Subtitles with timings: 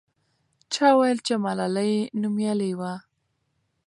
[0.73, 2.93] چا وویل چې ملالۍ نومیالۍ وه.